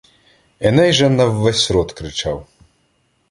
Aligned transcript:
Еней 0.69 0.91
же 0.93 1.09
на 1.09 1.27
ввесь 1.27 1.69
рот 1.69 1.93
кричав: 1.93 2.47